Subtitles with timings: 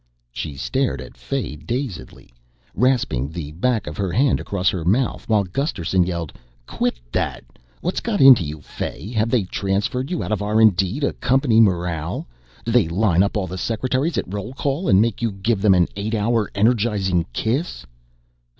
[0.31, 2.33] She stared at Fay dazedly,
[2.73, 6.33] rasping the back of her hand across her mouth, while Gusterson yelled,
[6.65, 7.43] "Quit that!
[7.81, 9.11] What's got into you, Fay?
[9.11, 12.25] Have they transferred you out of R & D to Company Morale?
[12.65, 15.75] Do they line up all the secretaries at roll call and make you give them
[15.75, 17.85] an eight hour energizing kiss?"